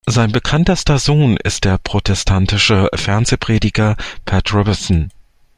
[0.07, 5.11] Sein bekanntester Sohn ist der protestantische Fernsehprediger Pat Robertson.